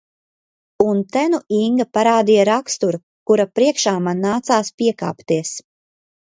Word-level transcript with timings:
Un 0.85 1.01
te 1.15 1.25
nu 1.33 1.39
Inga 1.57 1.85
parādīja 1.97 2.45
raksturu, 2.49 3.01
kura 3.33 3.45
priekšā 3.59 3.95
man 4.09 4.25
nācās 4.29 4.75
piekāpties. 4.83 5.55